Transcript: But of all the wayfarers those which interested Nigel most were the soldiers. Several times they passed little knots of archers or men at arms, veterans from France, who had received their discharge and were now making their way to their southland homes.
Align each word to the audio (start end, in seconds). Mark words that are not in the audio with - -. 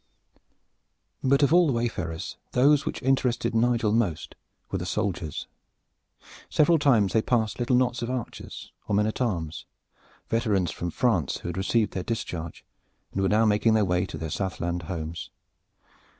But 1.23 1.43
of 1.43 1.53
all 1.53 1.67
the 1.67 1.73
wayfarers 1.73 2.37
those 2.53 2.87
which 2.87 3.03
interested 3.03 3.53
Nigel 3.53 3.91
most 3.91 4.33
were 4.71 4.79
the 4.79 4.85
soldiers. 4.87 5.45
Several 6.49 6.79
times 6.79 7.13
they 7.13 7.21
passed 7.21 7.59
little 7.59 7.75
knots 7.75 8.01
of 8.01 8.09
archers 8.09 8.71
or 8.87 8.95
men 8.95 9.05
at 9.05 9.21
arms, 9.21 9.67
veterans 10.27 10.71
from 10.71 10.89
France, 10.89 11.37
who 11.41 11.49
had 11.49 11.55
received 11.57 11.91
their 11.93 12.01
discharge 12.01 12.65
and 13.13 13.21
were 13.21 13.29
now 13.29 13.45
making 13.45 13.75
their 13.75 13.85
way 13.85 14.07
to 14.07 14.17
their 14.17 14.31
southland 14.31 14.81
homes. 14.89 15.29